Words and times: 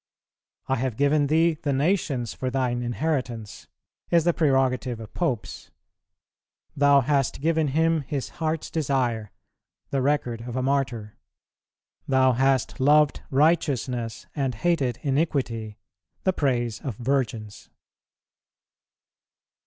"I 0.67 0.77
have 0.77 0.97
given 0.97 1.27
thee 1.27 1.53
the 1.61 1.71
nations 1.73 2.33
for 2.33 2.49
thine 2.49 2.81
inheritance" 2.81 3.67
is 4.09 4.23
the 4.23 4.33
prerogative 4.33 4.99
of 4.99 5.13
Popes; 5.13 5.69
"Thou 6.75 7.01
hast 7.01 7.39
given 7.39 7.67
him 7.67 8.01
his 8.01 8.29
heart's 8.41 8.71
desire," 8.71 9.31
the 9.91 10.01
record 10.01 10.41
of 10.47 10.55
a 10.55 10.63
martyr; 10.63 11.17
"thou 12.07 12.31
hast 12.31 12.79
loved 12.79 13.21
righteousness 13.29 14.25
and 14.35 14.55
hated 14.55 14.97
iniquity," 15.03 15.77
the 16.23 16.33
praise 16.33 16.79
of 16.81 16.95
Virgins. 16.95 17.69